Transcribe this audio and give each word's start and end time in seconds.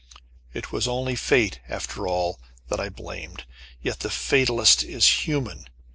It 0.51 0.71
was 0.71 0.87
only 0.87 1.15
Fate 1.15 1.59
after 1.69 2.07
all, 2.07 2.39
that 2.69 2.79
I 2.79 2.89
blamed, 2.89 3.45
yet 3.83 3.99
the 3.99 4.09
fatalist 4.09 4.81
is 4.83 5.05
human. 5.05 5.67